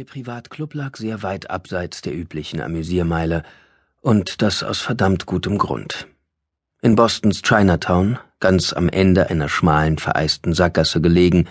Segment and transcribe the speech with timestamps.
[0.00, 3.42] Der Privatclub lag sehr weit abseits der üblichen Amüsiermeile,
[4.00, 6.08] und das aus verdammt gutem Grund.
[6.80, 11.48] In Bostons Chinatown, ganz am Ende einer schmalen, vereisten Sackgasse gelegen,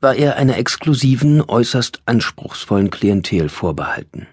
[0.00, 4.28] war er einer exklusiven, äußerst anspruchsvollen Klientel vorbehalten.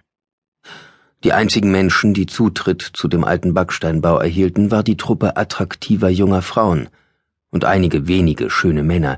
[1.24, 6.44] Die einzigen Menschen, die Zutritt zu dem alten Backsteinbau erhielten, war die Truppe attraktiver junger
[6.44, 6.90] Frauen
[7.50, 9.18] und einige wenige schöne Männer,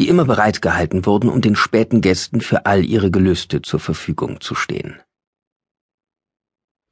[0.00, 4.40] die immer bereit gehalten wurden, um den späten Gästen für all ihre Gelüste zur Verfügung
[4.40, 4.98] zu stehen.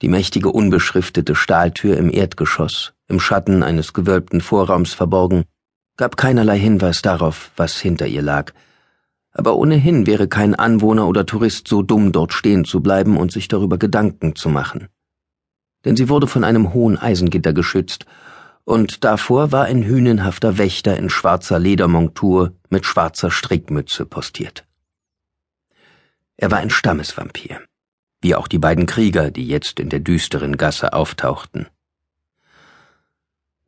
[0.02, 5.44] Die mächtige unbeschriftete Stahltür im Erdgeschoss, im Schatten eines gewölbten Vorraums verborgen,
[5.96, 8.52] gab keinerlei Hinweis darauf, was hinter ihr lag,
[9.32, 13.48] aber ohnehin wäre kein Anwohner oder Tourist so dumm, dort stehen zu bleiben und sich
[13.48, 14.88] darüber Gedanken zu machen.
[15.86, 18.04] Denn sie wurde von einem hohen Eisengitter geschützt
[18.68, 24.66] und davor war ein hünenhafter Wächter in schwarzer Ledermontur mit schwarzer Strickmütze postiert.
[26.36, 27.62] Er war ein Stammesvampir,
[28.20, 31.68] wie auch die beiden Krieger, die jetzt in der düsteren Gasse auftauchten.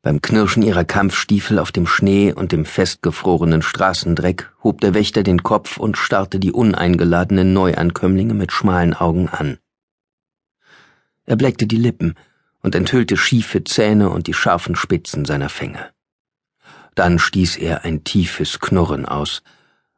[0.03, 5.43] Beim Knirschen ihrer Kampfstiefel auf dem Schnee und dem festgefrorenen Straßendreck hob der Wächter den
[5.43, 9.57] Kopf und starrte die uneingeladenen Neuankömmlinge mit schmalen Augen an.
[11.25, 12.17] Er bleckte die Lippen,
[12.63, 15.91] und enthüllte schiefe Zähne und die scharfen Spitzen seiner Fänge.
[16.95, 19.43] Dann stieß er ein tiefes Knurren aus,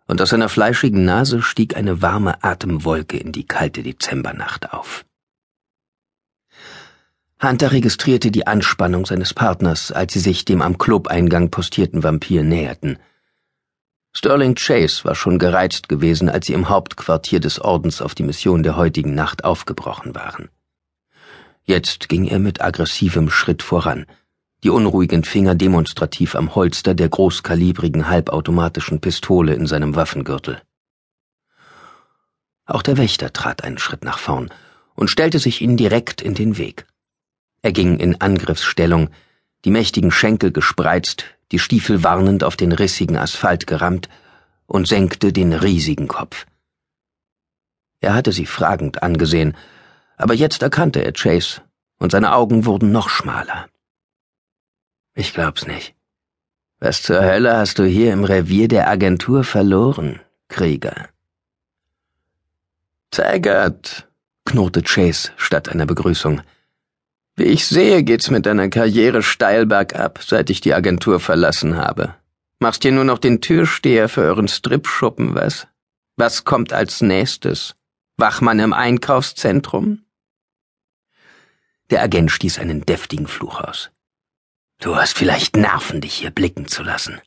[0.06, 5.04] und aus seiner fleischigen Nase stieg eine warme Atemwolke in die kalte Dezembernacht auf.
[7.42, 12.98] Hunter registrierte die Anspannung seines Partners, als sie sich dem am Clubeingang postierten Vampir näherten.
[14.12, 18.62] Sterling Chase war schon gereizt gewesen, als sie im Hauptquartier des Ordens auf die Mission
[18.62, 20.50] der heutigen Nacht aufgebrochen waren.
[21.64, 24.06] Jetzt ging er mit aggressivem Schritt voran,
[24.64, 30.60] die unruhigen Finger demonstrativ am Holster der großkalibrigen halbautomatischen Pistole in seinem Waffengürtel.
[32.64, 34.50] Auch der Wächter trat einen Schritt nach vorn
[34.94, 36.86] und stellte sich ihnen direkt in den Weg.
[37.62, 39.10] Er ging in Angriffsstellung,
[39.64, 44.08] die mächtigen Schenkel gespreizt, die Stiefel warnend auf den rissigen Asphalt gerammt
[44.66, 46.46] und senkte den riesigen Kopf.
[48.00, 49.56] Er hatte sie fragend angesehen,
[50.16, 51.62] aber jetzt erkannte er Chase,
[51.98, 53.68] und seine Augen wurden noch schmaler.
[55.14, 55.94] Ich glaub's nicht.
[56.80, 61.08] Was zur Hölle hast du hier im Revier der Agentur verloren, Krieger?
[63.10, 64.08] Taggart,
[64.44, 66.40] knurrte Chase statt einer Begrüßung.
[67.36, 72.14] Wie ich sehe, geht's mit deiner Karriere steil bergab, seit ich die Agentur verlassen habe.
[72.58, 75.66] Machst hier nur noch den Türsteher für euren Stripschuppen, was?
[76.16, 77.74] Was kommt als nächstes?
[78.16, 80.04] Wachmann im Einkaufszentrum?
[81.90, 83.90] Der Agent stieß einen deftigen Fluch aus.
[84.80, 87.20] Du hast vielleicht Nerven, dich hier blicken zu lassen.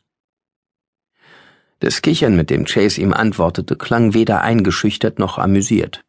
[1.79, 6.03] Das Kichern, mit dem Chase ihm antwortete, klang weder eingeschüchtert noch amüsiert.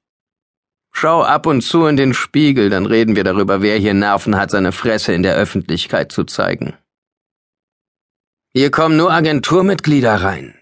[0.93, 4.51] Schau ab und zu in den Spiegel, dann reden wir darüber, wer hier Nerven hat,
[4.51, 6.75] seine Fresse in der Öffentlichkeit zu zeigen.
[8.55, 10.56] Hier kommen nur Agenturmitglieder rein,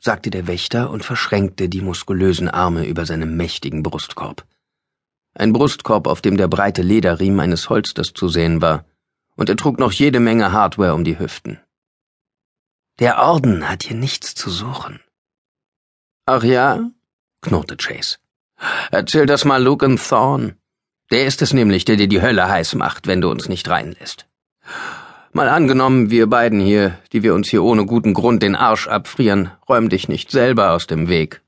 [0.00, 4.46] sagte der Wächter und verschränkte die muskulösen Arme über seinem mächtigen Brustkorb
[5.34, 8.84] ein Brustkorb, auf dem der breite Lederriemen eines Holsters zu sehen war,
[9.36, 11.60] und er trug noch jede Menge Hardware um die Hüften.
[12.98, 15.00] Der Orden hat hier nichts zu suchen.
[16.26, 16.90] Ach ja?
[17.40, 18.18] knurrte Chase.
[18.90, 20.56] Erzähl das mal Luke Thorn.
[21.10, 24.28] Der ist es nämlich, der dir die Hölle heiß macht, wenn du uns nicht reinlässt.
[25.32, 29.52] Mal angenommen, wir beiden hier, die wir uns hier ohne guten Grund den Arsch abfrieren,
[29.68, 31.40] räum dich nicht selber aus dem Weg.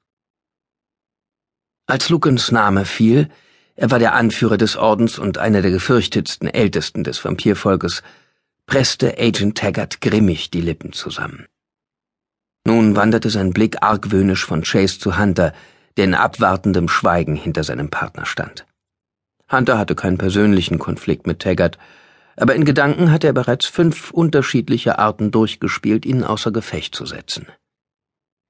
[1.88, 3.28] Als Lukens Name fiel,
[3.75, 8.04] er war der Anführer des Ordens und einer der gefürchtetsten Ältesten des Vampirvolkes,
[8.66, 11.47] presste Agent Taggart grimmig die Lippen zusammen.
[12.64, 15.53] Nun wanderte sein Blick argwöhnisch von Chase zu Hunter,
[15.97, 18.64] der in abwartendem Schweigen hinter seinem Partner stand.
[19.50, 21.78] Hunter hatte keinen persönlichen Konflikt mit Taggart,
[22.37, 27.47] aber in Gedanken hatte er bereits fünf unterschiedliche Arten durchgespielt, ihn außer Gefecht zu setzen.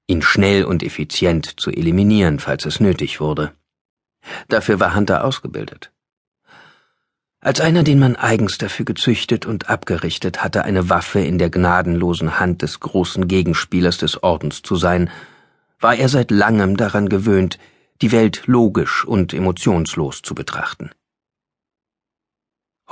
[0.07, 3.53] Ihn schnell und effizient zu eliminieren, falls es nötig wurde.
[4.47, 5.91] Dafür war Hunter ausgebildet.
[7.39, 12.39] Als einer, den man eigens dafür gezüchtet und abgerichtet hatte, eine Waffe in der gnadenlosen
[12.39, 15.09] Hand des großen Gegenspielers des Ordens zu sein,
[15.81, 17.59] war er seit langem daran gewöhnt,
[18.01, 20.91] die Welt logisch und emotionslos zu betrachten.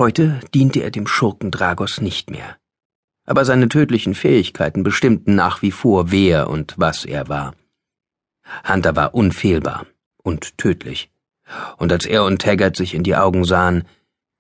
[0.02, 2.58] Heute diente er dem Schurken Dragos nicht mehr.
[3.28, 7.54] Aber seine tödlichen Fähigkeiten bestimmten nach wie vor, wer und was er war.
[8.68, 9.86] Hunter war unfehlbar
[10.24, 11.12] und tödlich
[11.78, 13.88] und als er und Taggart sich in die Augen sahen,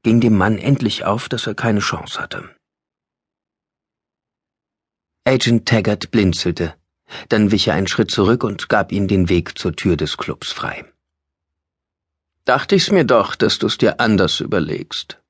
[0.02, 2.50] ging dem Mann endlich auf, dass er keine Chance hatte.
[5.28, 6.74] Agent Taggart blinzelte,
[7.30, 10.52] dann wich er einen Schritt zurück und gab ihnen den Weg zur Tür des Clubs
[10.52, 10.86] frei.
[12.46, 15.21] Dachte ich's mir doch, dass du's dir anders überlegst,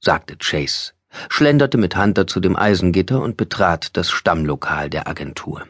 [0.00, 0.92] sagte Chase,
[1.28, 5.66] schlenderte mit Hunter zu dem Eisengitter und betrat das Stammlokal der Agentur.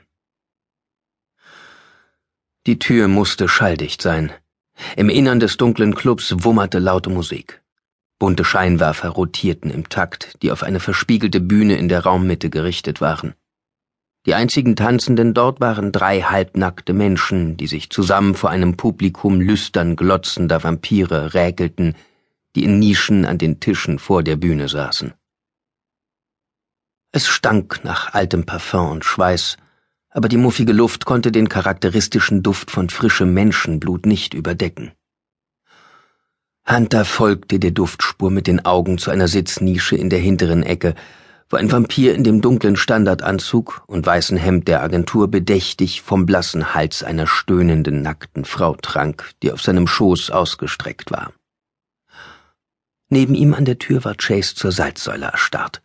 [2.66, 4.32] Die Tür musste schalldicht sein.
[4.96, 7.62] Im Innern des dunklen Clubs wummerte laute Musik.
[8.18, 13.34] Bunte Scheinwerfer rotierten im Takt, die auf eine verspiegelte Bühne in der Raummitte gerichtet waren.
[14.26, 19.96] Die einzigen Tanzenden dort waren drei halbnackte Menschen, die sich zusammen vor einem Publikum lüstern
[19.96, 21.94] glotzender Vampire räkelten,
[22.58, 25.14] die in Nischen an den Tischen vor der Bühne saßen.
[27.12, 29.58] Es stank nach altem Parfum und Schweiß,
[30.10, 34.90] aber die muffige Luft konnte den charakteristischen Duft von frischem Menschenblut nicht überdecken.
[36.68, 40.96] Hunter folgte der Duftspur mit den Augen zu einer Sitznische in der hinteren Ecke,
[41.48, 46.74] wo ein Vampir in dem dunklen Standardanzug und weißen Hemd der Agentur bedächtig vom blassen
[46.74, 51.32] Hals einer stöhnenden, nackten Frau trank, die auf seinem Schoß ausgestreckt war.
[53.08, 55.82] Neben ihm an der Tür war Chase zur Salzsäule erstarrt,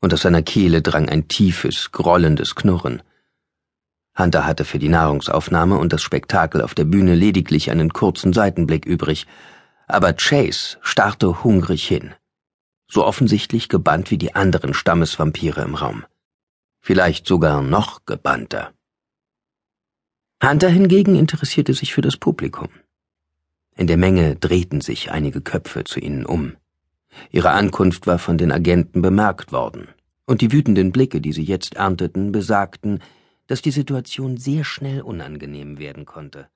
[0.00, 3.02] und aus seiner Kehle drang ein tiefes, grollendes Knurren.
[4.18, 8.84] Hunter hatte für die Nahrungsaufnahme und das Spektakel auf der Bühne lediglich einen kurzen Seitenblick
[8.84, 9.26] übrig,
[9.86, 12.14] aber Chase starrte hungrig hin
[12.90, 16.04] so offensichtlich gebannt wie die anderen Stammesvampire im Raum.
[16.80, 18.72] Vielleicht sogar noch gebannter.
[20.42, 22.68] Hunter hingegen interessierte sich für das Publikum.
[23.80, 26.54] In der Menge drehten sich einige Köpfe zu ihnen um.
[27.30, 29.88] Ihre Ankunft war von den Agenten bemerkt worden,
[30.26, 33.00] und die wütenden Blicke, die sie jetzt ernteten, besagten,
[33.46, 36.48] dass die Situation sehr schnell unangenehm werden konnte.